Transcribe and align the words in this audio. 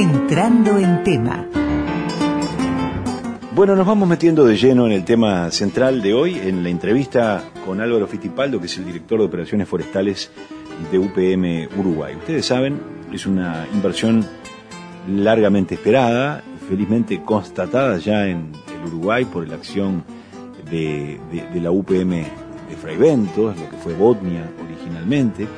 Entrando 0.00 0.78
en 0.78 1.02
tema. 1.02 1.44
Bueno, 3.52 3.74
nos 3.74 3.84
vamos 3.84 4.08
metiendo 4.08 4.44
de 4.44 4.56
lleno 4.56 4.86
en 4.86 4.92
el 4.92 5.04
tema 5.04 5.50
central 5.50 6.00
de 6.02 6.14
hoy, 6.14 6.38
en 6.38 6.62
la 6.62 6.68
entrevista 6.68 7.42
con 7.66 7.80
Álvaro 7.80 8.06
Fitipaldo, 8.06 8.60
que 8.60 8.66
es 8.66 8.78
el 8.78 8.84
director 8.84 9.18
de 9.18 9.24
operaciones 9.24 9.66
forestales 9.66 10.30
de 10.92 10.98
UPM 11.00 11.76
Uruguay. 11.76 12.14
Ustedes 12.14 12.46
saben, 12.46 12.80
es 13.12 13.26
una 13.26 13.66
inversión 13.74 14.24
largamente 15.08 15.74
esperada, 15.74 16.44
felizmente 16.68 17.20
constatada 17.24 17.98
ya 17.98 18.28
en 18.28 18.52
el 18.72 18.86
Uruguay 18.86 19.24
por 19.24 19.48
la 19.48 19.56
acción 19.56 20.04
de, 20.70 21.18
la 21.60 21.72
UPM 21.72 22.10
de 22.10 22.76
Fraiventos, 22.80 23.58
lo 23.58 23.68
que 23.68 23.76
fue 23.78 23.94
Botnia 23.94 24.48
originalmente. 24.64 25.48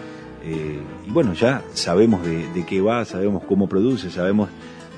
Eh, 0.43 0.81
y 1.07 1.11
bueno, 1.11 1.35
ya 1.35 1.63
sabemos 1.75 2.25
de 2.25 2.65
qué 2.67 2.81
va, 2.81 3.05
sabemos 3.05 3.45
cómo 3.45 3.69
produce, 3.69 4.11
sabemos 4.11 4.49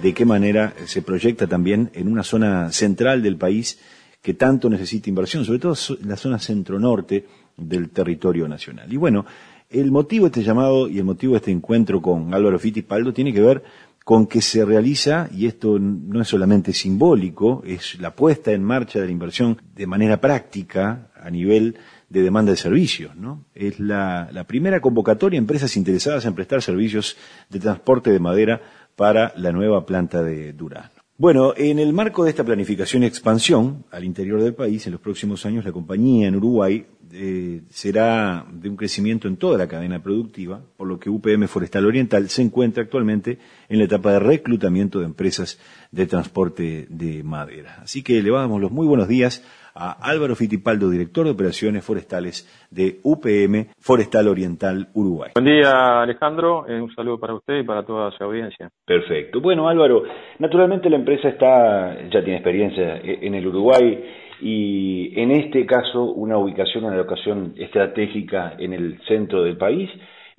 de 0.03 0.13
qué 0.13 0.25
manera 0.25 0.75
se 0.87 1.03
proyecta 1.03 1.47
también 1.47 1.91
en 1.95 2.09
una 2.09 2.23
zona 2.25 2.73
central 2.73 3.23
del 3.23 3.37
país 3.37 3.79
que 4.21 4.35
tanto 4.35 4.71
necesita 4.71 5.09
inversión, 5.09 5.45
sobre 5.45 5.59
todo 5.59 5.75
la 6.05 6.17
zona 6.17 6.39
centro-norte 6.39 7.27
del 7.57 7.91
territorio 7.91 8.49
nacional. 8.49 8.93
Y 8.93 8.97
bueno, 8.97 9.27
el 9.69 9.91
motivo 9.91 10.25
de 10.27 10.29
este 10.29 10.43
llamado 10.43 10.89
y 10.89 10.99
el 10.99 11.05
motivo 11.05 11.33
de 11.33 11.39
este 11.39 11.51
encuentro 11.51 12.01
con 12.01 12.33
Álvaro 12.35 12.59
Fittipaldo 12.59 13.13
tiene 13.13 13.33
que 13.33 13.41
ver 13.41 13.63
con 14.05 14.27
que 14.27 14.43
se 14.43 14.65
realiza, 14.65 15.29
y 15.33 15.47
esto 15.47 15.79
no 15.79 16.21
es 16.21 16.29
solamente 16.29 16.73
simbólico, 16.73 17.63
es 17.65 18.01
la 18.01 18.15
puesta 18.15 18.51
en 18.51 18.65
marcha 18.65 18.99
de 18.99 19.07
la 19.07 19.13
inversión 19.13 19.61
de 19.77 19.87
manera 19.87 20.21
práctica 20.21 21.11
a 21.15 21.31
nivel 21.31 21.77
de 22.13 22.23
demanda 22.23 22.53
de 22.53 22.59
servicios, 22.59 23.17
¿no? 23.17 23.47
Es 23.55 23.81
la, 23.81 24.45
primera 24.47 24.81
convocatoria 24.81 25.39
a 25.39 25.41
empresas 25.41 25.77
interesadas 25.79 26.27
en 26.27 26.35
prestar 26.35 26.61
servicios 26.61 27.17
de 27.49 27.59
transporte 27.59 28.11
de 28.11 28.21
madera 28.21 28.61
para 28.97 29.33
la 29.37 29.51
nueva 29.51 29.87
planta 29.87 30.23
de 30.23 30.53
Durán. 30.53 30.91
Bueno, 31.17 31.55
en 31.57 31.79
el 31.79 31.93
marco 31.93 32.25
de 32.25 32.31
esta 32.31 32.45
planificación 32.45 33.03
y 33.03 33.07
expansión 33.07 33.85
al 33.91 34.05
interior 34.05 34.43
del 34.43 34.55
país, 34.55 34.87
en 34.87 34.93
los 34.93 35.01
próximos 35.01 35.47
años 35.47 35.65
la 35.65 35.73
compañía 35.73 36.29
en 36.29 36.37
Uruguay 36.37 36.85
eh, 37.13 37.63
será 37.71 38.45
de 38.51 38.69
un 38.69 38.77
crecimiento 38.77 39.29
en 39.29 39.37
toda 39.37 39.57
la 39.57 39.69
cadena 39.69 40.03
productiva, 40.03 40.61
por 40.77 40.89
lo 40.89 40.99
que 40.99 41.09
UPM 41.09 41.47
Forestal 41.47 41.87
Oriental 41.87 42.29
se 42.29 42.43
encuentra 42.43 42.83
actualmente 42.83 43.39
en 43.69 43.79
la 43.79 43.85
etapa 43.85 44.13
de 44.13 44.19
reclutamiento 44.19 44.99
de 44.99 45.07
empresas 45.07 45.59
de 45.91 46.07
transporte 46.07 46.87
de 46.91 47.23
madera. 47.23 47.79
Así 47.83 48.03
que 48.03 48.23
le 48.23 48.31
los 48.31 48.71
muy 48.71 48.87
buenos 48.87 49.09
días 49.09 49.43
a 49.75 49.93
Álvaro 50.11 50.35
Fitipaldo, 50.35 50.91
director 50.91 51.25
de 51.25 51.33
operaciones 51.33 51.85
forestales 51.85 52.47
de 52.71 52.99
UPM 53.03 53.69
Forestal 53.79 54.29
Oriental 54.29 54.89
Uruguay. 54.95 55.33
Buen 55.35 55.47
día, 55.47 56.03
Alejandro. 56.03 56.67
Eh, 56.69 56.81
un 56.81 56.95
saludo 56.95 57.19
para 57.19 57.35
usted 57.35 57.61
y 57.61 57.65
para 57.65 57.85
toda 57.85 58.11
su 58.13 58.25
audiencia. 58.25 58.71
Perfecto. 58.85 59.41
Bueno, 59.41 59.69
Álvaro, 59.69 60.03
naturalmente 60.39 60.91
la 60.91 60.97
empresa 60.97 61.29
está, 61.29 61.95
ya 62.11 62.23
tiene 62.23 62.37
experiencia 62.37 63.01
en 63.03 63.35
el 63.35 63.47
Uruguay 63.47 64.05
y 64.41 65.21
en 65.21 65.31
este 65.31 65.65
caso 65.67 66.03
una 66.03 66.37
ubicación, 66.37 66.85
una 66.85 66.97
locación 66.97 67.55
estratégica 67.57 68.55
en 68.59 68.73
el 68.73 69.01
centro 69.07 69.45
del 69.45 69.57
país 69.57 69.89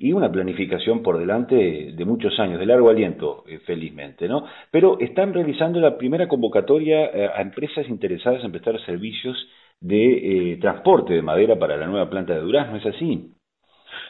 y 0.04 0.12
una 0.12 0.30
planificación 0.30 1.02
por 1.02 1.18
delante 1.18 1.56
de 1.94 2.06
muchos 2.06 2.38
años, 2.38 2.60
de 2.60 2.66
largo 2.66 2.90
aliento, 2.90 3.46
eh, 3.48 3.60
felizmente, 3.60 4.28
¿no? 4.28 4.44
Pero 4.70 5.00
están 5.00 5.34
realizando 5.34 5.80
la 5.80 5.98
primera 5.98 6.28
convocatoria 6.28 7.06
eh, 7.06 7.30
a 7.34 7.42
empresas 7.42 7.88
interesadas 7.88 8.44
en 8.44 8.52
prestar 8.52 8.78
servicios 8.86 9.38
de 9.80 10.52
eh, 10.52 10.58
transporte 10.58 11.14
de 11.14 11.22
madera 11.22 11.58
para 11.58 11.78
la 11.78 11.88
nueva 11.88 12.10
planta 12.10 12.34
de 12.34 12.42
Durazno, 12.42 12.76
¿es 12.76 12.86
así? 12.86 13.32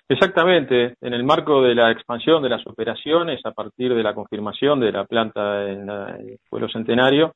Exactamente, 0.10 0.96
en 1.00 1.14
el 1.14 1.24
marco 1.24 1.62
de 1.62 1.76
la 1.76 1.92
expansión 1.92 2.42
de 2.42 2.50
las 2.50 2.66
operaciones 2.66 3.40
a 3.46 3.52
partir 3.52 3.94
de 3.94 4.02
la 4.02 4.16
confirmación 4.16 4.80
de 4.80 4.92
la 4.92 5.06
planta 5.06 5.70
en 5.70 5.88
el 5.88 6.40
pueblo 6.50 6.70
centenario, 6.70 7.34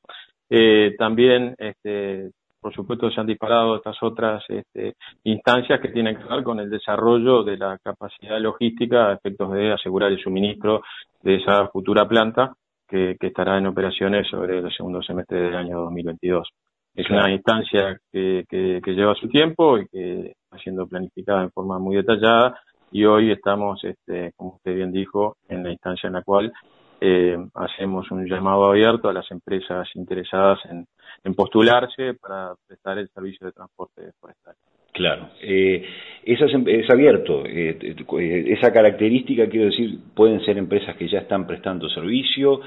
también 0.98 1.54
este, 1.58 2.30
por 2.68 2.74
supuesto 2.74 3.10
se 3.10 3.18
han 3.18 3.26
disparado 3.26 3.76
estas 3.76 3.96
otras 4.02 4.44
este, 4.46 4.96
instancias 5.24 5.80
que 5.80 5.88
tienen 5.88 6.18
que 6.18 6.24
ver 6.24 6.42
con 6.42 6.60
el 6.60 6.68
desarrollo 6.68 7.42
de 7.42 7.56
la 7.56 7.78
capacidad 7.78 8.38
logística 8.38 9.08
a 9.08 9.14
efectos 9.14 9.50
de 9.54 9.72
asegurar 9.72 10.12
el 10.12 10.20
suministro 10.20 10.82
de 11.22 11.36
esa 11.36 11.66
futura 11.68 12.06
planta 12.06 12.52
que, 12.86 13.16
estará 13.18 13.56
en 13.56 13.68
operaciones 13.68 14.28
sobre 14.28 14.58
el 14.58 14.70
segundo 14.70 15.00
semestre 15.02 15.44
del 15.44 15.56
año 15.56 15.80
2022. 15.80 16.46
Es 16.94 17.08
una 17.08 17.30
instancia 17.30 17.98
que, 18.12 18.44
lleva 18.84 19.14
su 19.14 19.28
tiempo 19.30 19.78
y 19.78 19.86
que 19.88 20.34
está 20.44 20.58
siendo 20.62 20.86
planificada 20.86 21.44
en 21.44 21.50
forma 21.50 21.78
muy 21.78 21.96
detallada 21.96 22.60
y 22.92 23.06
hoy 23.06 23.30
estamos, 23.30 23.82
este, 23.82 24.32
como 24.36 24.56
usted 24.56 24.74
bien 24.74 24.92
dijo, 24.92 25.36
en 25.48 25.64
la 25.64 25.70
instancia 25.70 26.08
en 26.08 26.12
la 26.12 26.22
cual 26.22 26.52
eh, 27.00 27.38
hacemos 27.54 28.10
un 28.10 28.26
llamado 28.26 28.68
abierto 28.68 29.08
a 29.08 29.14
las 29.14 29.30
empresas 29.30 29.88
interesadas 29.94 30.58
en, 30.66 30.84
postularse 31.34 32.14
para 32.14 32.54
prestar 32.66 32.98
el 32.98 33.08
servicio 33.08 33.46
de 33.46 33.52
transporte 33.52 34.10
forestal. 34.20 34.54
Claro, 34.92 35.28
eh, 35.40 35.84
es, 36.24 36.40
es 36.40 36.90
abierto. 36.90 37.44
Eh, 37.46 37.78
eh, 37.80 38.44
esa 38.48 38.72
característica, 38.72 39.48
quiero 39.48 39.66
decir, 39.66 39.98
pueden 40.14 40.44
ser 40.44 40.58
empresas 40.58 40.96
que 40.96 41.08
ya 41.08 41.20
están 41.20 41.46
prestando 41.46 41.88
servicio, 41.88 42.60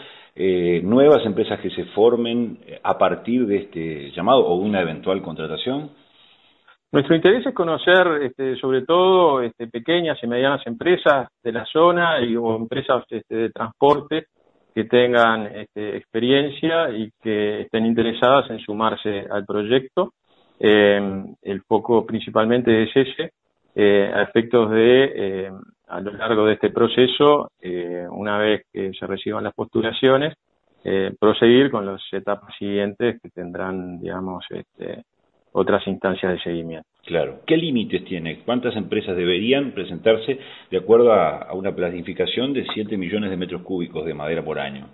nuevas 0.83 1.25
empresas 1.25 1.59
que 1.59 1.69
se 1.71 1.83
formen 1.87 2.57
a 2.83 2.97
partir 2.97 3.45
de 3.45 3.57
este 3.57 4.11
llamado 4.11 4.45
o 4.45 4.55
una 4.55 4.79
eventual 4.79 5.21
contratación. 5.21 5.91
Nuestro 6.93 7.15
interés 7.15 7.45
es 7.45 7.53
conocer, 7.53 8.07
este, 8.21 8.55
sobre 8.55 8.83
todo, 8.83 9.41
este, 9.41 9.67
pequeñas 9.67 10.17
y 10.23 10.27
medianas 10.27 10.65
empresas 10.65 11.27
de 11.43 11.51
la 11.51 11.65
zona 11.65 12.21
y 12.21 12.37
o 12.37 12.55
empresas 12.55 13.03
este, 13.09 13.35
de 13.35 13.49
transporte 13.49 14.27
que 14.73 14.85
tengan 14.85 15.47
este, 15.47 15.97
experiencia 15.97 16.89
y 16.91 17.11
que 17.21 17.61
estén 17.61 17.85
interesadas 17.85 18.49
en 18.49 18.59
sumarse 18.59 19.25
al 19.29 19.45
proyecto. 19.45 20.13
Eh, 20.59 21.23
el 21.41 21.61
foco 21.63 22.05
principalmente 22.05 22.83
es 22.83 22.89
ese, 22.95 23.31
eh, 23.75 24.11
a 24.13 24.23
efectos 24.23 24.69
de, 24.71 25.11
eh, 25.15 25.51
a 25.87 25.99
lo 25.99 26.11
largo 26.11 26.45
de 26.45 26.53
este 26.53 26.69
proceso, 26.69 27.51
eh, 27.61 28.07
una 28.09 28.37
vez 28.37 28.65
que 28.71 28.91
se 28.93 29.05
reciban 29.07 29.43
las 29.43 29.53
postulaciones, 29.53 30.35
eh, 30.83 31.13
proseguir 31.19 31.69
con 31.69 31.85
las 31.85 32.01
etapas 32.11 32.55
siguientes 32.57 33.19
que 33.21 33.29
tendrán, 33.29 33.99
digamos, 33.99 34.45
este, 34.49 35.03
otras 35.53 35.85
instancias 35.87 36.31
de 36.33 36.39
seguimiento. 36.39 36.87
Claro. 37.05 37.39
¿Qué 37.45 37.57
límites 37.57 38.05
tiene? 38.05 38.39
¿Cuántas 38.45 38.75
empresas 38.75 39.15
deberían 39.15 39.71
presentarse 39.71 40.39
de 40.69 40.77
acuerdo 40.77 41.13
a, 41.13 41.51
una 41.53 41.75
planificación 41.75 42.53
de 42.53 42.65
7 42.73 42.95
millones 42.97 43.29
de 43.29 43.37
metros 43.37 43.63
cúbicos 43.63 44.05
de 44.05 44.13
madera 44.13 44.43
por 44.43 44.59
año? 44.59 44.87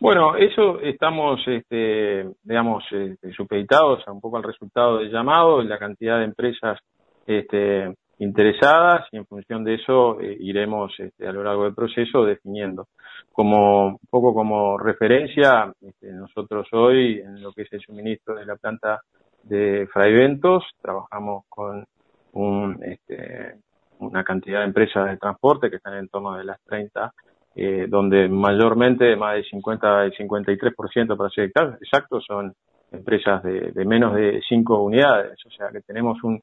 Bueno, 0.00 0.36
eso 0.36 0.80
estamos, 0.80 1.40
este, 1.46 2.26
digamos, 2.42 2.84
este, 2.90 3.32
supeditados 3.32 4.06
un 4.08 4.20
poco 4.20 4.36
al 4.36 4.42
resultado 4.42 4.98
del 4.98 5.10
llamado, 5.10 5.62
la 5.62 5.78
cantidad 5.78 6.18
de 6.18 6.24
empresas 6.24 6.78
este, 7.26 7.94
interesadas 8.18 9.06
y 9.12 9.16
en 9.16 9.26
función 9.26 9.64
de 9.64 9.74
eso 9.74 10.20
eh, 10.20 10.36
iremos 10.40 10.92
este, 10.98 11.26
a 11.26 11.32
lo 11.32 11.42
largo 11.42 11.64
del 11.64 11.74
proceso 11.74 12.24
definiendo. 12.24 12.88
Como 13.32 13.86
un 13.86 13.98
poco 14.10 14.34
como 14.34 14.78
referencia, 14.78 15.72
este, 15.80 16.12
nosotros 16.12 16.66
hoy 16.72 17.20
en 17.20 17.40
lo 17.40 17.52
que 17.52 17.62
es 17.62 17.72
el 17.72 17.80
suministro 17.80 18.34
de 18.34 18.46
la 18.46 18.56
planta 18.56 19.00
de 19.44 19.86
Fraiventos, 19.92 20.64
trabajamos 20.80 21.44
con 21.48 21.84
un, 22.32 22.82
este, 22.82 23.56
una 23.98 24.24
cantidad 24.24 24.60
de 24.60 24.66
empresas 24.66 25.10
de 25.10 25.16
transporte 25.16 25.70
que 25.70 25.76
están 25.76 25.94
en 25.94 26.08
torno 26.08 26.34
de 26.34 26.44
las 26.44 26.60
30, 26.64 27.12
eh, 27.56 27.86
donde 27.88 28.28
mayormente 28.28 29.14
más 29.16 29.34
del 29.34 29.44
50 29.44 30.06
y 30.06 30.10
53% 30.10 31.16
para 31.16 31.30
ser 31.30 31.52
exacto 31.80 32.20
son 32.20 32.54
empresas 32.90 33.42
de, 33.42 33.72
de, 33.72 33.84
menos 33.84 34.14
de 34.14 34.40
5 34.48 34.82
unidades, 34.82 35.38
o 35.46 35.50
sea 35.50 35.68
que 35.70 35.80
tenemos 35.80 36.22
un, 36.24 36.40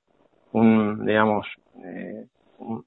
un 0.54 1.06
digamos, 1.06 1.48
eh, 1.84 2.26
un, 2.60 2.84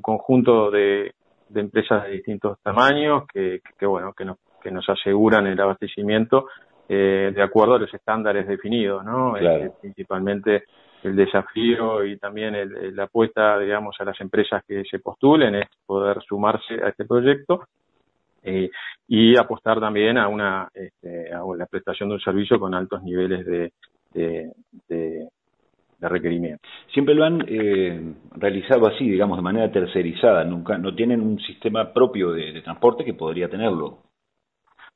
conjunto 0.00 0.70
de, 0.70 1.12
de, 1.48 1.60
empresas 1.60 2.04
de 2.04 2.12
distintos 2.12 2.58
tamaños 2.62 3.24
que, 3.32 3.60
que, 3.78 3.86
bueno, 3.86 4.12
que 4.14 4.24
nos, 4.24 4.38
que 4.62 4.70
nos 4.70 4.88
aseguran 4.88 5.46
el 5.46 5.60
abastecimiento 5.60 6.46
eh, 6.94 7.32
de 7.34 7.42
acuerdo 7.42 7.76
a 7.76 7.78
los 7.78 7.94
estándares 7.94 8.46
definidos, 8.46 9.02
¿no? 9.02 9.32
Claro. 9.32 9.64
Eh, 9.64 9.72
principalmente 9.80 10.64
el 11.02 11.16
desafío 11.16 12.04
y 12.04 12.18
también 12.18 12.54
el, 12.54 12.94
la 12.94 13.04
apuesta, 13.04 13.58
digamos, 13.58 13.96
a 13.98 14.04
las 14.04 14.20
empresas 14.20 14.62
que 14.68 14.84
se 14.84 14.98
postulen 14.98 15.54
es 15.54 15.68
poder 15.86 16.22
sumarse 16.22 16.74
a 16.84 16.90
este 16.90 17.06
proyecto 17.06 17.62
eh, 18.42 18.68
y 19.08 19.38
apostar 19.38 19.80
también 19.80 20.18
a 20.18 20.28
una 20.28 20.68
este, 20.74 21.32
a 21.32 21.40
la 21.56 21.64
prestación 21.64 22.10
de 22.10 22.16
un 22.16 22.20
servicio 22.20 22.60
con 22.60 22.74
altos 22.74 23.02
niveles 23.02 23.46
de, 23.46 23.72
de, 24.12 24.50
de, 24.90 25.28
requerimiento. 26.00 26.68
Siempre 26.92 27.14
lo 27.14 27.24
han 27.24 27.42
eh, 27.48 28.14
realizado 28.32 28.86
así, 28.86 29.08
digamos, 29.08 29.38
de 29.38 29.42
manera 29.42 29.72
tercerizada, 29.72 30.44
nunca 30.44 30.76
no 30.76 30.94
tienen 30.94 31.22
un 31.22 31.38
sistema 31.38 31.90
propio 31.90 32.32
de 32.32 32.60
transporte 32.60 33.02
que 33.02 33.14
podría 33.14 33.48
tenerlo. 33.48 34.11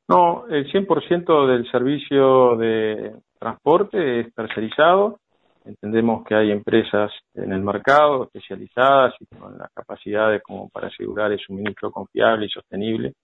No, 0.09 0.47
el 0.49 0.71
100% 0.71 1.47
del 1.47 1.71
servicio 1.71 2.57
de 2.57 3.15
transporte 3.39 4.21
es 4.21 4.35
tercerizado. 4.35 5.19
Entendemos 5.65 6.25
que 6.25 6.37
hay 6.37 6.53
empresas 6.53 7.11
en 7.35 7.53
el 7.53 7.61
mercado 7.61 8.25
especializadas 8.25 9.15
y 9.21 9.27
con 9.35 9.59
las 9.59 9.71
capacidades 9.73 10.43
como 10.43 10.69
para 10.69 10.87
asegurar 10.87 11.33
el 11.33 11.41
suministro 11.41 11.91
confiable 11.91 12.47
y 12.47 12.51
sostenible 12.51 13.15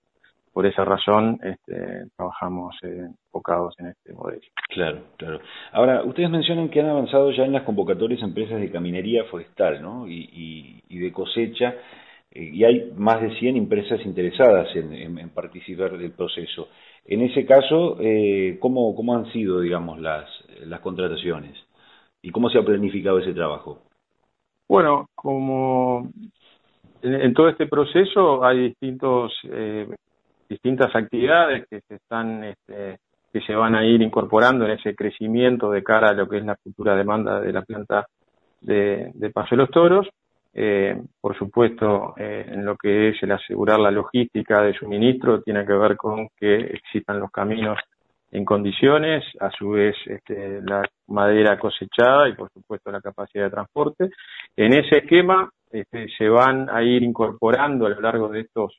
por 0.53 0.67
esa 0.67 0.85
razón 0.85 1.39
este, 1.43 2.05
trabajamos 2.15 2.75
eh, 2.83 3.07
enfocados 3.25 3.73
en 3.79 3.87
este 3.87 4.13
modelo. 4.13 4.41
Claro, 4.69 5.01
claro. 5.17 5.39
Ahora, 5.71 6.03
ustedes 6.03 6.29
mencionan 6.29 6.69
que 6.69 6.79
han 6.79 6.89
avanzado 6.89 7.31
ya 7.31 7.43
en 7.43 7.53
las 7.53 7.63
convocatorias 7.63 8.21
empresas 8.21 8.61
de 8.61 8.71
caminería 8.71 9.23
forestal 9.25 9.81
¿no? 9.81 10.05
y, 10.07 10.81
de 10.87 11.11
cosecha, 11.11 11.73
y 12.35 12.63
hay 12.63 12.91
más 12.95 13.21
de 13.21 13.37
100 13.37 13.57
empresas 13.57 13.99
interesadas 14.05 14.67
en, 14.75 15.29
participar 15.29 15.97
del 15.97 16.11
proceso. 16.11 16.69
En 17.05 17.21
ese 17.21 17.45
caso, 17.45 17.97
eh, 17.99 18.57
¿cómo, 18.59 18.95
¿cómo 18.95 19.15
han 19.15 19.31
sido, 19.31 19.59
digamos, 19.59 19.99
las, 19.99 20.27
las 20.65 20.79
contrataciones? 20.79 21.55
¿Y 22.21 22.31
cómo 22.31 22.49
se 22.49 22.57
ha 22.57 22.63
planificado 22.63 23.19
ese 23.19 23.33
trabajo? 23.33 23.81
Bueno, 24.67 25.07
como 25.13 26.09
en, 27.01 27.33
todo 27.33 27.49
este 27.49 27.67
proceso 27.67 28.43
hay 28.43 28.69
distintos 28.69 29.33
eh, 29.51 29.87
distintas 30.49 30.95
actividades 30.95 31.67
que 31.69 31.81
se 31.81 31.95
están 31.95 32.43
este, 32.43 32.97
que 33.31 33.41
se 33.41 33.55
van 33.55 33.75
a 33.75 33.85
ir 33.85 34.01
incorporando 34.01 34.65
en 34.65 34.71
ese 34.71 34.95
crecimiento 34.95 35.71
de 35.71 35.83
cara 35.83 36.09
a 36.09 36.13
lo 36.13 36.29
que 36.29 36.37
es 36.37 36.45
la 36.45 36.55
futura 36.55 36.95
demanda 36.95 37.41
de 37.41 37.51
la 37.51 37.63
planta 37.63 38.05
de, 38.61 39.11
Paso 39.33 39.55
de 39.55 39.57
los 39.57 39.71
Toros. 39.71 40.07
Eh, 40.53 40.95
por 41.19 41.37
supuesto, 41.37 42.13
eh, 42.17 42.45
en 42.47 42.63
lo 42.63 42.75
que 42.75 43.09
es 43.09 43.23
el 43.23 43.31
asegurar 43.31 43.79
la 43.79 43.89
logística 43.89 44.61
de 44.61 44.73
suministro, 44.73 45.41
tiene 45.41 45.65
que 45.65 45.73
ver 45.73 45.97
con 45.97 46.27
que 46.37 46.55
existan 46.55 47.19
los 47.19 47.31
caminos 47.31 47.79
en 48.31 48.45
condiciones, 48.45 49.23
a 49.39 49.51
su 49.51 49.69
vez 49.71 49.95
este, 50.05 50.61
la 50.63 50.83
madera 51.07 51.57
cosechada 51.59 52.27
y 52.27 52.33
por 52.33 52.51
supuesto 52.51 52.91
la 52.91 53.01
capacidad 53.01 53.45
de 53.45 53.51
transporte. 53.51 54.09
En 54.55 54.73
ese 54.73 54.99
esquema 54.99 55.49
este, 55.71 56.07
se 56.17 56.29
van 56.29 56.67
a 56.69 56.81
ir 56.83 57.03
incorporando 57.03 57.85
a 57.85 57.89
lo 57.89 58.01
largo 58.01 58.29
de 58.29 58.41
estos 58.41 58.75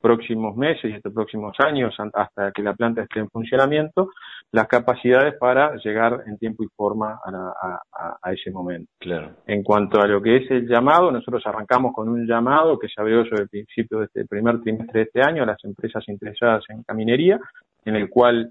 próximos 0.00 0.56
meses 0.56 0.84
y 0.84 0.94
estos 0.94 1.12
próximos 1.12 1.56
años, 1.58 1.94
hasta 2.14 2.52
que 2.52 2.62
la 2.62 2.74
planta 2.74 3.02
esté 3.02 3.20
en 3.20 3.28
funcionamiento, 3.28 4.10
las 4.52 4.68
capacidades 4.68 5.34
para 5.38 5.76
llegar 5.76 6.22
en 6.26 6.38
tiempo 6.38 6.62
y 6.62 6.68
forma 6.76 7.18
a, 7.24 8.32
ese 8.32 8.50
momento. 8.50 8.90
Claro. 8.98 9.30
En 9.46 9.62
cuanto 9.62 10.00
a 10.00 10.06
lo 10.06 10.20
que 10.20 10.36
es 10.36 10.50
el 10.50 10.68
llamado, 10.68 11.10
nosotros 11.10 11.42
arrancamos 11.46 11.92
con 11.92 12.08
un 12.08 12.26
llamado 12.26 12.78
que 12.78 12.88
se 12.88 13.00
abrió 13.00 13.24
sobre 13.24 13.42
el 13.42 13.48
principio 13.48 13.98
de 13.98 14.06
este 14.06 14.24
primer 14.26 14.60
trimestre 14.60 15.00
de 15.00 15.04
este 15.06 15.22
año 15.22 15.42
a 15.42 15.46
las 15.46 15.64
empresas 15.64 16.04
interesadas 16.08 16.64
en 16.68 16.82
caminería, 16.82 17.38
en 17.84 17.96
el 17.96 18.08
cual 18.10 18.50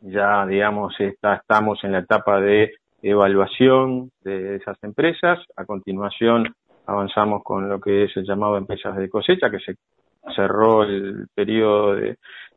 ya, 0.00 0.44
digamos, 0.46 0.94
estamos 0.98 1.82
en 1.84 1.92
la 1.92 1.98
etapa 2.00 2.40
de 2.40 2.72
evaluación 3.02 4.10
de 4.24 4.56
esas 4.56 4.76
empresas. 4.82 5.38
A 5.56 5.64
continuación, 5.64 6.54
avanzamos 6.86 7.42
con 7.44 7.68
lo 7.68 7.80
que 7.80 8.04
es 8.04 8.16
el 8.16 8.24
llamado 8.24 8.56
empresas 8.56 8.96
de 8.96 9.08
cosecha, 9.08 9.50
que 9.50 9.60
se 9.60 9.76
cerró 10.34 10.84
el 10.84 11.26
periodo 11.34 11.94
de, 11.94 12.16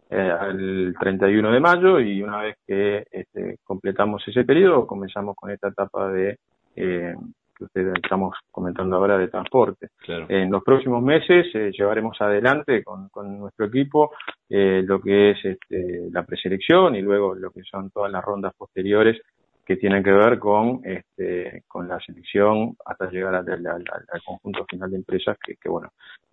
eh, 0.10 0.34
el 0.50 0.96
31 1.00 1.52
de 1.52 1.60
mayo 1.60 2.00
y 2.00 2.22
una 2.22 2.42
vez 2.42 2.58
que 2.66 3.06
este, 3.12 3.58
completamos 3.64 4.24
ese 4.28 4.44
periodo 4.44 4.86
comenzamos 4.86 5.36
con 5.36 5.52
esta 5.52 5.70
etapa 5.70 6.12
de 6.12 6.38
eh, 6.76 7.16
que 7.58 7.64
ustedes 7.64 7.94
estamos 8.04 8.36
comentando 8.52 8.98
ahora 8.98 9.18
de 9.18 9.30
transporte. 9.30 9.90
En 10.08 10.52
los 10.52 10.64
próximos 10.64 11.02
meses 11.02 11.48
eh, 11.54 11.72
llevaremos 11.72 12.20
adelante 12.20 12.84
con, 12.84 13.10
con 13.10 13.40
nuestro 13.40 13.66
equipo 13.68 14.12
eh, 14.50 14.84
lo 14.86 15.02
que 15.02 15.32
es 15.32 15.46
este, 15.46 16.10
la 16.12 16.24
preselección 16.24 16.96
y 16.96 17.02
luego 17.02 17.34
lo 17.34 17.52
que 17.52 17.62
son 17.64 17.90
todas 17.92 18.12
las 18.12 18.24
rondas 18.24 18.54
posteriores 18.58 19.20
que 19.66 19.78
tienen 19.78 20.04
que 20.04 20.12
ver 20.12 20.40
con 20.40 20.82
este, 20.84 21.64
con 21.68 21.88
la 21.88 22.00
selección 22.00 22.76
hasta 22.86 23.10
llegar 23.10 23.36
al, 23.36 23.48
al, 23.48 24.24
conjunto 24.24 24.66
final 24.70 24.92
de 24.92 24.98
empresas 24.98 25.38
que, 25.44 25.56
que 25.56 25.70
bueno 25.70 25.90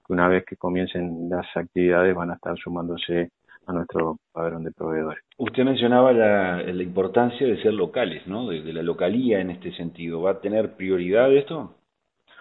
que 0.06 0.12
una 0.12 0.28
vez 0.28 0.44
que 0.44 0.56
comiencen 0.56 1.28
las 1.30 1.46
actividades 1.56 2.14
van 2.14 2.30
a 2.30 2.34
estar 2.34 2.56
sumándose 2.58 3.30
a 3.66 3.72
nuestro 3.72 4.18
padrón 4.32 4.64
de 4.64 4.72
proveedores. 4.72 5.22
Usted 5.38 5.64
mencionaba 5.64 6.12
la, 6.12 6.82
importancia 6.82 7.46
de 7.46 7.62
ser 7.62 7.74
locales, 7.74 8.26
¿no? 8.26 8.48
De, 8.48 8.72
la 8.72 8.82
localía 8.82 9.40
en 9.40 9.50
este 9.50 9.72
sentido. 9.72 10.22
¿Va 10.22 10.32
a 10.32 10.40
tener 10.40 10.76
prioridad 10.76 11.32
esto? 11.32 11.74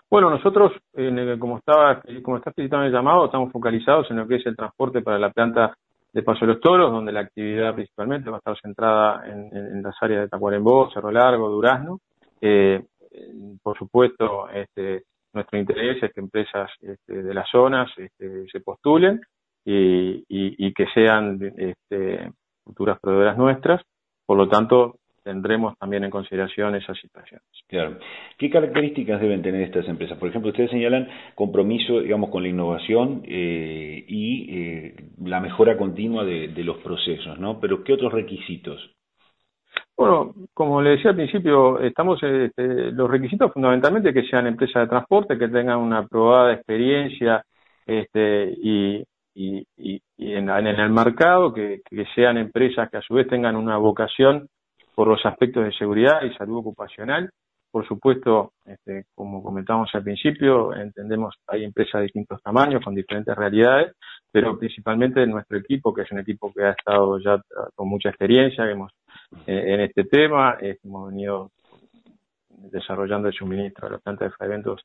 Bueno, 0.10 0.30
nosotros, 0.30 0.74
como 1.40 1.60
estaba 1.60 2.02
como 2.24 2.38
está 2.38 2.50
explicitado 2.50 2.82
en 2.82 2.88
el 2.88 2.94
llamado, 2.94 3.26
estamos 3.26 3.52
focalizados 3.52 4.10
en 4.12 4.18
lo 4.18 4.28
que 4.28 4.36
es 4.38 4.46
el 4.46 4.58
transporte 4.58 5.02
para 5.02 5.20
la 5.20 5.30
planta 5.30 5.78
de 6.14 6.24
Paso 6.24 6.42
de 6.42 6.54
los 6.54 6.62
Toros, 6.62 6.92
donde 6.92 7.12
la 7.12 7.22
actividad 7.22 7.74
principalmente 7.74 8.30
va 8.30 8.38
a 8.38 8.40
estar 8.40 8.60
centrada 8.62 9.24
en, 9.28 9.82
las 9.82 9.96
áreas 10.02 10.24
de 10.24 10.30
Tacuarembó, 10.30 10.92
Cerro 10.92 11.12
Largo, 11.12 11.50
Durazno. 11.50 12.00
Eh, 12.42 12.84
por 13.62 13.78
supuesto, 13.78 14.50
este, 14.50 15.04
nuestro 15.34 15.58
interés 15.58 16.02
es 16.04 16.12
que 16.14 16.20
empresas 16.20 16.70
este, 16.82 17.24
de 17.24 17.34
las 17.34 17.50
zonas 17.50 17.90
este, 17.98 18.48
se 18.52 18.60
postulen 18.60 19.22
y, 19.64 20.24
y, 20.28 20.74
que 20.74 20.88
sean 20.94 21.40
este, 21.58 22.32
futuras 22.64 23.00
proveedoras 23.00 23.38
nuestras. 23.38 23.82
Por 24.26 24.38
lo 24.38 24.50
tanto, 24.50 24.96
tendremos 25.24 25.78
también 25.78 26.04
en 26.04 26.10
consideración 26.10 26.76
esas 26.76 26.98
situaciones. 27.00 27.46
Claro. 27.68 27.98
¿Qué 28.38 28.50
características 28.50 29.22
deben 29.22 29.42
tener 29.42 29.62
estas 29.62 29.88
empresas? 29.88 30.18
Por 30.18 30.30
ejemplo, 30.30 30.50
ustedes 30.50 30.72
señalan 30.72 31.08
compromiso, 31.36 32.02
digamos, 32.02 32.30
con 32.30 32.44
la 32.44 32.50
innovación 32.50 33.24
eh, 33.26 34.04
y 34.08 34.48
eh, 34.50 34.96
la 35.24 35.40
mejora 35.40 35.78
continua 35.78 36.26
de, 36.26 36.62
los 36.64 36.78
procesos, 36.78 37.40
¿no? 37.40 37.60
Pero 37.60 37.84
¿qué 37.84 37.94
otros 37.94 38.14
requisitos? 38.14 38.92
Bueno, 39.98 40.34
como 40.54 40.82
le 40.82 40.92
decía 40.92 41.12
al 41.12 41.16
principio, 41.16 41.80
estamos 41.80 42.22
este, 42.22 42.92
los 42.92 43.10
requisitos 43.10 43.52
fundamentalmente 43.52 44.14
que 44.14 44.24
sean 44.24 44.48
empresas 44.48 44.84
de 44.84 44.90
transporte, 44.90 45.38
que 45.38 45.48
tengan 45.48 45.80
una 45.80 46.00
aprobada 46.00 46.54
experiencia 46.54 47.44
este, 47.86 48.54
y, 48.62 49.04
y, 49.34 49.66
y, 49.78 50.02
en, 50.18 50.50
el 50.50 50.90
mercado, 50.92 51.54
que, 51.54 51.82
sean 52.16 52.38
empresas 52.38 52.90
que 52.90 52.98
a 52.98 53.02
su 53.02 53.16
vez 53.16 53.28
tengan 53.28 53.56
una 53.56 53.78
vocación 53.78 54.48
por 54.96 55.08
los 55.08 55.26
aspectos 55.26 55.66
de 55.66 55.74
seguridad 55.74 56.22
y 56.24 56.34
salud 56.36 56.58
ocupacional. 56.58 57.30
Por 57.72 57.88
supuesto, 57.88 58.52
este, 58.66 59.06
como 59.16 59.42
comentamos 59.42 59.90
al 59.94 60.04
principio, 60.04 60.76
entendemos 60.76 61.36
hay 61.48 61.64
empresas 61.64 62.00
de 62.00 62.04
distintos 62.04 62.42
tamaños, 62.44 62.84
con 62.84 62.94
diferentes 62.94 63.34
realidades, 63.36 63.96
pero 64.30 64.60
principalmente 64.60 65.26
nuestro 65.26 65.58
equipo, 65.58 65.94
que 65.94 66.02
es 66.02 66.12
un 66.12 66.20
equipo 66.20 66.52
que 66.54 66.64
ha 66.64 66.72
estado 66.72 67.18
ya 67.20 67.42
con 67.76 67.88
mucha 67.88 68.10
experiencia 68.10 68.70
hemos, 68.70 68.92
eh, 69.48 69.74
en 69.74 69.80
este 69.82 70.04
tema, 70.04 70.58
hemos 70.60 71.10
venido 71.10 71.52
desarrollando 72.50 73.30
el 73.30 73.34
suministro 73.34 73.88
a 73.88 73.92
las 73.92 74.02
plantas 74.02 74.34
de 74.38 74.46
eventos 74.46 74.82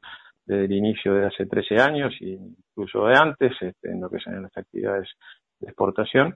desde 0.47 0.65
el 0.65 0.73
inicio 0.73 1.15
de 1.15 1.27
hace 1.27 1.47
13 1.47 1.81
años 1.81 2.15
e 2.21 2.39
incluso 2.39 3.07
de 3.07 3.15
antes 3.17 3.53
este, 3.61 3.91
en 3.91 4.01
lo 4.01 4.09
que 4.09 4.21
son 4.21 4.43
las 4.43 4.57
actividades 4.57 5.09
de 5.61 5.67
exportación 5.67 6.35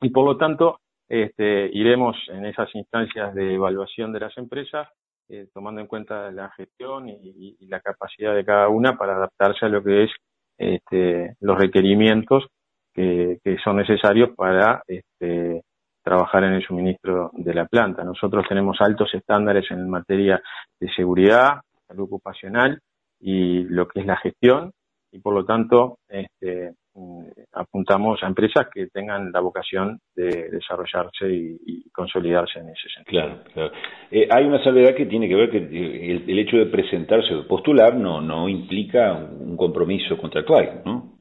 y 0.00 0.10
por 0.10 0.24
lo 0.24 0.36
tanto 0.36 0.80
este, 1.10 1.68
iremos 1.72 2.16
en 2.28 2.46
esas 2.46 2.72
instancias 2.74 3.34
de 3.34 3.54
evaluación 3.54 4.12
de 4.12 4.20
las 4.20 4.38
empresas 4.38 4.88
eh, 5.28 5.48
tomando 5.52 5.80
en 5.80 5.88
cuenta 5.88 6.30
la 6.30 6.50
gestión 6.50 7.08
y, 7.08 7.56
la 7.68 7.80
capacidad 7.80 8.34
de 8.34 8.44
cada 8.44 8.68
una 8.68 8.96
para 8.96 9.16
adaptarse 9.16 9.66
a 9.66 9.68
lo 9.68 9.82
que 9.82 10.04
es 10.04 10.10
este, 10.56 11.36
los 11.40 11.58
requerimientos 11.58 12.46
que, 12.94 13.38
que 13.44 13.56
son 13.58 13.76
necesarios 13.76 14.30
para 14.36 14.82
este, 14.86 15.62
trabajar 16.02 16.44
en 16.44 16.54
el 16.54 16.64
suministro 16.64 17.30
de 17.34 17.54
la 17.54 17.66
planta. 17.66 18.04
Nosotros 18.04 18.44
tenemos 18.48 18.76
altos 18.80 19.12
estándares 19.14 19.70
en 19.70 19.88
materia 19.88 20.40
de 20.80 20.92
seguridad, 20.94 21.60
salud 21.86 22.04
ocupacional 22.04 22.80
y 23.20 23.64
lo 23.64 23.86
que 23.88 24.00
es 24.00 24.06
la 24.06 24.16
gestión 24.16 24.72
y 25.12 25.18
por 25.18 25.34
lo 25.34 25.44
tanto 25.44 25.98
este, 26.08 26.72
mm, 26.94 27.24
apuntamos 27.52 28.22
a 28.22 28.26
empresas 28.26 28.68
que 28.72 28.86
tengan 28.88 29.32
la 29.32 29.40
vocación 29.40 29.98
de 30.14 30.50
desarrollarse 30.50 31.28
y, 31.30 31.90
consolidarse 31.92 32.60
en 32.60 32.68
ese 32.70 32.88
sentido. 32.94 33.22
Claro, 33.22 33.44
claro. 33.52 33.72
Eh, 34.10 34.26
hay 34.30 34.44
una 34.44 34.62
salvedad 34.64 34.94
que 34.94 35.06
tiene 35.06 35.28
que 35.28 35.34
ver 35.34 35.50
que 35.50 35.58
eh, 35.58 36.24
el, 36.26 36.38
hecho 36.38 36.56
de 36.56 36.66
presentarse 36.66 37.34
o 37.34 37.46
postular 37.46 37.94
no, 37.94 38.22
no 38.22 38.48
implica 38.48 39.12
un 39.12 39.56
compromiso 39.56 40.16
contractual, 40.16 40.82
¿no? 40.86 41.20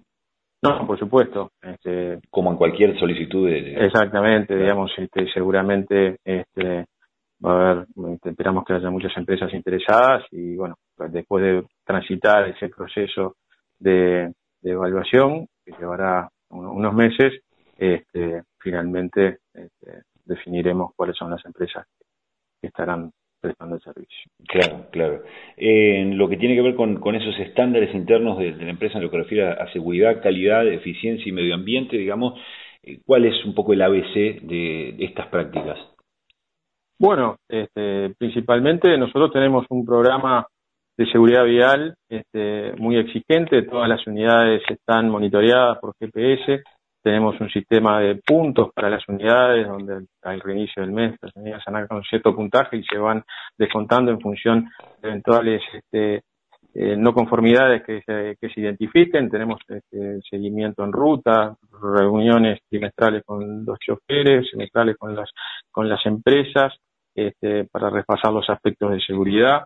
No, 0.61 0.85
por 0.85 0.99
supuesto. 0.99 1.51
Este, 1.61 2.19
Como 2.29 2.51
en 2.51 2.57
cualquier 2.57 2.97
solicitud 2.99 3.47
de... 3.47 3.85
Exactamente, 3.85 4.55
digamos, 4.55 4.91
este, 4.97 5.27
seguramente 5.33 6.17
este, 6.23 6.85
va 7.43 7.51
a 7.51 7.71
haber, 7.71 7.87
esperamos 8.23 8.65
que 8.65 8.73
haya 8.73 8.89
muchas 8.89 9.15
empresas 9.15 9.53
interesadas 9.53 10.23
y 10.31 10.55
bueno, 10.55 10.75
después 11.09 11.43
de 11.43 11.63
transitar 11.85 12.49
ese 12.49 12.69
proceso 12.69 13.35
de, 13.79 14.33
evaluación 14.61 15.47
que 15.65 15.71
llevará 15.79 16.29
unos 16.49 16.93
meses, 16.93 17.41
este, 17.77 18.43
finalmente 18.59 19.37
este, 19.53 20.03
definiremos 20.25 20.91
cuáles 20.95 21.15
son 21.15 21.31
las 21.31 21.43
empresas 21.45 21.85
que 22.61 22.67
estarán 22.67 23.11
prestando 23.39 23.75
el 23.75 23.81
servicio. 23.81 24.31
Claro, 24.47 24.87
claro. 24.91 25.23
En 25.55 26.17
lo 26.17 26.27
que 26.27 26.37
tiene 26.37 26.55
que 26.55 26.61
ver 26.61 26.75
con, 26.75 27.15
esos 27.15 27.39
estándares 27.39 27.93
internos 27.95 28.37
de, 28.37 28.51
la 28.51 28.69
empresa 28.69 28.97
en 28.97 29.03
lo 29.05 29.11
que 29.11 29.17
refiere 29.17 29.47
a, 29.47 29.71
seguridad, 29.71 30.21
calidad, 30.21 30.67
eficiencia 30.67 31.27
y 31.27 31.31
medio 31.31 31.55
ambiente, 31.55 31.97
digamos, 31.97 32.39
eh, 32.83 32.99
¿cuál 33.05 33.25
es 33.25 33.45
un 33.45 33.55
poco 33.55 33.73
el 33.73 33.81
ABC 33.81 34.41
de 34.41 34.95
estas 34.99 35.27
prácticas? 35.27 35.79
Bueno, 36.99 37.37
este, 37.47 38.13
principalmente 38.17 38.97
nosotros 38.97 39.31
tenemos 39.31 39.65
un 39.69 39.85
programa 39.85 40.45
de 40.99 41.09
seguridad 41.13 41.45
vial 41.45 41.95
este, 42.09 42.73
muy 42.77 42.97
exigente, 42.97 43.61
todas 43.61 43.87
las 43.87 44.05
unidades 44.05 44.61
están 44.67 45.09
monitoreadas 45.09 45.77
por 45.79 45.93
GPS, 45.97 46.61
tenemos 47.01 47.39
un 47.39 47.49
sistema 47.49 48.01
de 48.01 48.15
puntos 48.15 48.73
para 48.75 48.89
las 48.89 49.07
unidades, 49.07 49.65
donde 49.65 50.07
al 50.23 50.41
reinicio 50.41 50.83
del 50.83 50.91
mes 50.91 51.15
las 51.21 51.33
unidades 51.37 51.63
han 51.67 51.87
con 51.87 52.03
cierto 52.03 52.35
puntaje 52.35 52.75
y 52.75 52.83
se 52.83 52.97
van 52.97 53.23
descontando 53.57 54.11
en 54.11 54.19
función 54.19 54.69
de 55.01 55.07
eventuales 55.07 55.61
este, 55.71 56.23
eh, 56.73 56.97
no 56.97 57.13
conformidades 57.13 57.81
que 57.83 58.01
se, 58.01 58.35
que 58.35 58.49
se 58.53 58.59
identifiquen. 58.59 59.29
Tenemos 59.29 59.61
este, 59.69 60.19
seguimiento 60.29 60.83
en 60.83 60.91
ruta, 60.91 61.55
reuniones 61.81 62.59
trimestrales 62.69 63.23
con 63.23 63.63
los 63.63 63.79
choferes, 63.79 64.49
semestrales 64.51 64.97
con 64.97 65.15
las, 65.15 65.29
con 65.71 65.87
las 65.87 66.05
empresas, 66.05 66.73
este, 67.15 67.63
para 67.71 67.89
repasar 67.89 68.33
los 68.33 68.49
aspectos 68.49 68.91
de 68.91 68.99
seguridad. 68.99 69.63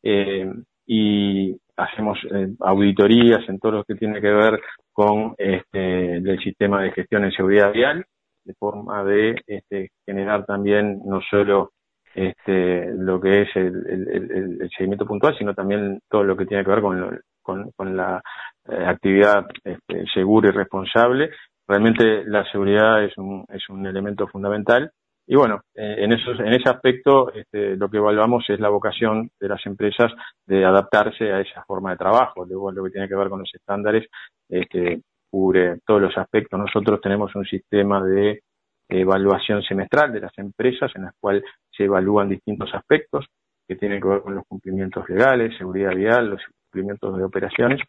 Eh, 0.00 0.48
y 0.86 1.56
hacemos 1.76 2.18
eh, 2.32 2.48
auditorías 2.60 3.46
en 3.48 3.58
todo 3.58 3.72
lo 3.72 3.84
que 3.84 3.96
tiene 3.96 4.20
que 4.20 4.30
ver 4.30 4.60
con 4.92 5.34
este, 5.36 6.16
el 6.16 6.38
sistema 6.40 6.82
de 6.82 6.92
gestión 6.92 7.24
en 7.24 7.32
seguridad 7.32 7.72
vial, 7.72 8.04
de 8.44 8.54
forma 8.54 9.04
de 9.04 9.34
este, 9.46 9.90
generar 10.06 10.46
también 10.46 11.00
no 11.04 11.20
solo 11.28 11.72
este, 12.14 12.94
lo 12.94 13.20
que 13.20 13.42
es 13.42 13.48
el, 13.56 14.70
seguimiento 14.76 15.04
puntual, 15.04 15.36
sino 15.36 15.52
también 15.54 16.00
todo 16.08 16.24
lo 16.24 16.36
que 16.36 16.46
tiene 16.46 16.64
que 16.64 16.70
ver 16.70 16.80
con, 16.80 17.70
con, 17.76 17.96
la 17.96 18.22
eh, 18.68 18.84
actividad 18.86 19.46
este, 19.62 20.06
segura 20.14 20.48
y 20.48 20.52
responsable. 20.52 21.30
Realmente 21.68 22.24
la 22.24 22.50
seguridad 22.50 23.04
es 23.04 23.18
un, 23.18 23.44
es 23.48 23.68
un 23.68 23.86
elemento 23.86 24.26
fundamental 24.28 24.90
y 25.28 25.34
bueno, 25.34 25.62
eh, 25.74 25.96
en, 25.98 26.12
esos, 26.12 26.38
en 26.38 26.52
ese 26.52 26.68
aspecto 26.68 27.32
este, 27.32 27.76
lo 27.76 27.90
que 27.90 27.96
evaluamos 27.96 28.48
es 28.48 28.60
la 28.60 28.68
vocación 28.68 29.28
de 29.40 29.48
las 29.48 29.64
empresas 29.66 30.12
de 30.46 30.64
adaptarse 30.64 31.32
a 31.32 31.40
esa 31.40 31.64
forma 31.64 31.90
de 31.90 31.96
trabajo. 31.96 32.44
Luego 32.44 32.70
lo 32.70 32.84
que 32.84 32.90
tiene 32.90 33.08
que 33.08 33.16
ver 33.16 33.28
con 33.28 33.40
los 33.40 33.52
estándares 33.52 34.08
este, 34.48 35.02
cubre 35.28 35.80
todos 35.84 36.00
los 36.00 36.16
aspectos. 36.16 36.58
Nosotros 36.60 37.00
tenemos 37.00 37.34
un 37.34 37.44
sistema 37.44 38.04
de 38.04 38.42
evaluación 38.88 39.62
semestral 39.62 40.12
de 40.12 40.20
las 40.20 40.38
empresas 40.38 40.92
en 40.94 41.04
el 41.04 41.10
cual 41.20 41.42
se 41.70 41.84
evalúan 41.84 42.28
distintos 42.28 42.72
aspectos 42.72 43.26
que 43.66 43.74
tienen 43.74 44.00
que 44.00 44.06
ver 44.06 44.22
con 44.22 44.36
los 44.36 44.44
cumplimientos 44.46 45.08
legales, 45.08 45.58
seguridad 45.58 45.92
vial, 45.92 46.30
los 46.30 46.42
cumplimientos 46.70 47.16
de 47.18 47.24
operaciones. 47.24 47.80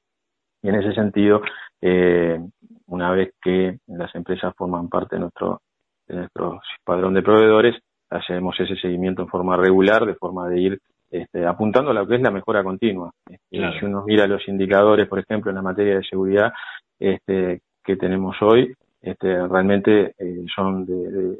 Y 0.63 0.69
en 0.69 0.75
ese 0.75 0.91
sentido, 0.93 1.41
eh, 1.81 2.39
una 2.87 3.11
vez 3.11 3.31
que 3.39 3.77
las 3.85 4.13
empresas 4.15 4.55
forman 4.57 4.89
parte 4.89 5.17
de 5.17 5.21
nuestro 5.21 5.61
de 6.07 6.15
nuestro 6.15 6.61
padrón 6.83 7.13
de 7.13 7.21
proveedores, 7.21 7.75
hacemos 8.09 8.59
ese 8.59 8.75
seguimiento 8.75 9.21
en 9.21 9.27
forma 9.27 9.57
regular, 9.57 10.05
de 10.05 10.15
forma 10.15 10.47
de 10.49 10.59
ir 10.59 10.79
este, 11.09 11.45
apuntando 11.45 11.91
a 11.91 11.93
lo 11.93 12.07
que 12.07 12.15
es 12.15 12.21
la 12.21 12.31
mejora 12.31 12.63
continua. 12.63 13.11
Este, 13.29 13.79
si 13.79 13.85
uno 13.85 14.03
mira 14.05 14.27
los 14.27 14.47
indicadores, 14.47 15.07
por 15.07 15.19
ejemplo, 15.19 15.51
en 15.51 15.55
la 15.55 15.61
materia 15.61 15.95
de 15.95 16.03
seguridad 16.03 16.53
este, 16.99 17.61
que 17.83 17.95
tenemos 17.95 18.35
hoy, 18.41 18.73
este, 19.01 19.47
realmente 19.47 20.13
eh, 20.17 20.45
son 20.53 20.85
de, 20.85 21.39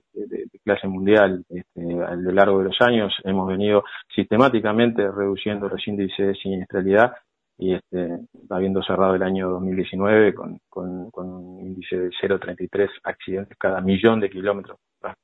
clase 0.64 0.88
mundial. 0.88 1.44
Este, 1.50 1.82
a 2.04 2.16
lo 2.16 2.32
largo 2.32 2.60
de 2.60 2.66
los 2.66 2.82
años 2.82 3.14
hemos 3.24 3.48
venido 3.48 3.84
sistemáticamente 4.14 5.10
reduciendo 5.12 5.68
los 5.68 5.86
índices 5.88 6.28
de 6.28 6.36
siniestralidad 6.36 7.14
y 7.58 7.74
este, 7.74 8.20
habiendo 8.50 8.84
cerrado 8.84 9.16
el 9.16 9.24
año 9.24 9.50
2019 9.50 10.34
con, 10.36 10.60
con, 10.70 11.10
con 11.10 11.28
un 11.28 11.60
índice 11.62 11.98
de 11.98 12.10
0,33 12.10 12.90
accidentes 13.04 13.58
cada 13.58 13.82
millón 13.82 14.20
de 14.20 14.30
kilómetros 14.30 14.78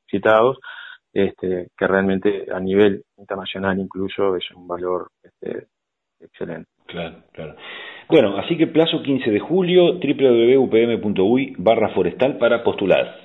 citados, 0.09 0.57
este, 1.13 1.67
que 1.77 1.87
realmente 1.87 2.47
a 2.51 2.59
nivel 2.59 3.03
internacional 3.17 3.79
incluso 3.79 4.35
es 4.35 4.49
un 4.51 4.67
valor 4.67 5.09
este, 5.21 5.67
excelente. 6.19 6.69
Claro, 6.87 7.23
claro. 7.31 7.55
Bueno, 8.09 8.37
así 8.37 8.57
que 8.57 8.67
plazo 8.67 9.01
15 9.01 9.29
de 9.29 9.39
julio, 9.39 9.93
www.upm.uy 9.93 11.55
barra 11.57 11.89
forestal 11.89 12.37
para 12.37 12.63
postular. 12.63 13.15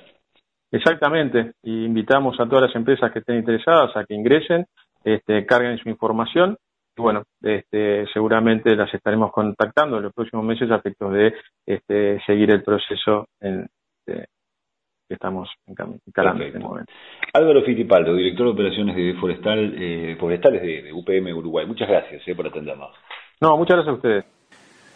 Exactamente, 0.71 1.53
y 1.63 1.85
invitamos 1.85 2.39
a 2.39 2.47
todas 2.47 2.67
las 2.67 2.75
empresas 2.75 3.11
que 3.11 3.19
estén 3.19 3.37
interesadas 3.37 3.95
a 3.97 4.05
que 4.05 4.13
ingresen, 4.13 4.67
este, 5.03 5.45
carguen 5.47 5.79
su 5.79 5.89
información 5.89 6.57
bueno, 6.99 7.23
este, 7.41 8.05
seguramente 8.13 8.75
las 8.75 8.93
estaremos 8.93 9.31
contactando 9.31 9.97
en 9.97 10.03
los 10.03 10.13
próximos 10.13 10.45
meses 10.45 10.69
a 10.71 10.75
efectos 10.75 11.13
de 11.13 11.33
este, 11.65 12.21
seguir 12.25 12.51
el 12.51 12.63
proceso 12.63 13.27
en, 13.39 13.67
este, 14.05 14.27
que 15.07 15.15
estamos 15.15 15.49
encarando 15.65 16.43
en 16.43 16.47
este 16.49 16.59
momento. 16.59 16.93
Álvaro 17.33 17.63
Fitipaldo, 17.63 18.13
director 18.15 18.45
de 18.45 18.51
operaciones 18.51 18.95
de 18.95 19.15
forestal, 19.15 19.73
eh, 19.75 20.15
forestales 20.19 20.61
de, 20.61 20.93
UPM 20.93 21.35
Uruguay. 21.35 21.65
Muchas 21.65 21.89
gracias 21.89 22.21
eh, 22.27 22.35
por 22.35 22.47
atendernos. 22.47 22.91
No, 23.41 23.57
muchas 23.57 23.77
gracias 23.77 23.93
a 23.93 23.95
ustedes. 23.95 24.25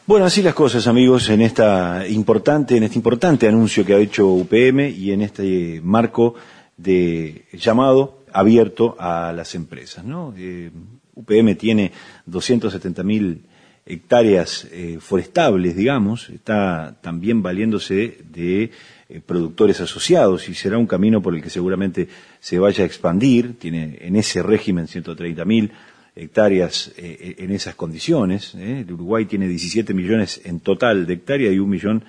Bueno, 0.06 0.26
así 0.26 0.44
las 0.44 0.54
cosas, 0.54 0.86
amigos, 0.88 1.30
en 1.30 1.42
esta 1.42 2.06
importante, 2.08 2.78
en 2.78 2.84
este 2.84 2.98
importante 2.98 3.48
anuncio 3.48 3.86
que 3.86 3.94
ha 3.94 3.98
hecho 3.98 4.28
UPM 4.28 4.90
y 4.90 5.14
en 5.14 5.22
este 5.22 5.80
marco 5.82 6.36
de 6.78 7.46
llamado 7.54 8.20
abierto 8.34 8.96
a 9.00 9.32
las 9.34 9.56
empresas, 9.56 10.04
¿no? 10.04 10.34
Eh, 10.38 10.72
UPM 11.15 11.55
tiene 11.55 11.91
270.000 12.29 13.39
hectáreas 13.86 14.67
eh, 14.72 14.98
forestables, 15.00 15.75
digamos, 15.75 16.29
está 16.29 16.96
también 17.01 17.41
valiéndose 17.41 18.20
de 18.32 18.72
eh, 19.10 19.22
productores 19.25 19.82
asociados 19.82 20.48
y 20.48 20.53
será 20.53 20.77
un 20.77 20.88
camino 20.88 21.22
por 21.22 21.36
el 21.36 21.41
que 21.41 21.50
seguramente 21.50 22.08
se 22.39 22.60
vaya 22.60 22.84
a 22.84 22.88
expandir, 22.88 23.60
tiene 23.60 23.98
en 24.01 24.15
ese 24.15 24.41
régimen 24.41 24.88
130.000 24.88 25.70
hectáreas 26.15 26.93
eh, 26.96 27.36
en 27.39 27.51
esas 27.51 27.75
condiciones, 27.75 28.55
el 28.55 28.89
Uruguay 28.91 29.25
tiene 29.25 29.48
17 29.48 29.93
millones 29.93 30.41
en 30.46 30.60
total 30.62 31.05
de 31.05 31.15
hectáreas 31.15 31.53
y 31.53 31.60
un 31.60 31.70
millón 31.70 32.03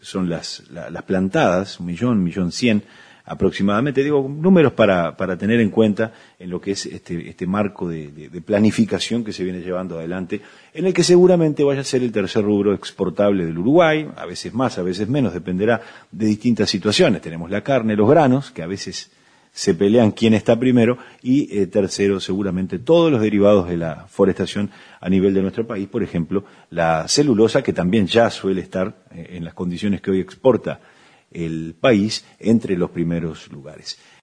son 0.00 0.28
las, 0.30 0.62
las 0.70 1.02
plantadas, 1.02 1.80
un 1.80 1.86
millón, 1.86 2.18
un 2.18 2.22
millón 2.22 2.52
cien 2.52 2.84
aproximadamente. 3.24 4.04
Digo, 4.04 4.28
números 4.28 4.72
para, 4.72 5.16
para 5.16 5.36
tener 5.36 5.60
en 5.60 5.70
cuenta 5.70 6.12
en 6.38 6.50
lo 6.50 6.60
que 6.60 6.72
es 6.72 6.86
este, 6.86 7.28
este 7.28 7.46
marco 7.46 7.88
de, 7.88 8.08
de, 8.08 8.40
planificación 8.40 9.24
que 9.24 9.32
se 9.32 9.44
viene 9.44 9.60
llevando 9.60 9.98
adelante, 9.98 10.40
en 10.72 10.86
el 10.86 10.92
que 10.92 11.02
seguramente 11.02 11.64
vaya 11.64 11.80
a 11.80 11.84
ser 11.84 12.02
el 12.02 12.12
tercer 12.12 12.44
rubro 12.44 12.74
exportable 12.74 13.46
del 13.46 13.58
Uruguay, 13.58 14.08
a 14.16 14.26
veces 14.26 14.52
más, 14.52 14.78
a 14.78 14.82
veces 14.82 15.08
menos, 15.08 15.32
dependerá 15.32 15.80
de 16.10 16.26
distintas 16.26 16.68
situaciones. 16.68 17.22
Tenemos 17.22 17.50
la 17.50 17.62
carne, 17.62 17.96
los 17.96 18.08
granos, 18.08 18.50
que 18.50 18.62
a 18.62 18.66
veces 18.66 19.10
se 19.52 19.74
pelean 19.74 20.10
quién 20.10 20.34
está 20.34 20.58
primero, 20.58 20.98
y 21.22 21.56
eh, 21.56 21.68
tercero, 21.68 22.18
seguramente 22.18 22.80
todos 22.80 23.10
los 23.10 23.20
derivados 23.20 23.68
de 23.68 23.76
la 23.76 24.06
forestación 24.08 24.70
a 25.00 25.08
nivel 25.08 25.32
de 25.32 25.42
nuestro 25.42 25.64
país, 25.64 25.86
por 25.86 26.02
ejemplo, 26.02 26.44
la 26.70 27.06
celulosa, 27.06 27.62
que 27.62 27.72
también 27.72 28.08
ya 28.08 28.30
suele 28.30 28.60
estar 28.60 28.96
eh, 29.12 29.28
en 29.30 29.44
las 29.44 29.54
condiciones 29.54 30.02
que 30.02 30.10
hoy 30.10 30.20
exporta 30.20 30.80
el 31.30 31.74
país 31.78 32.24
entre 32.38 32.76
los 32.76 32.90
primeros 32.90 33.50
lugares. 33.50 33.98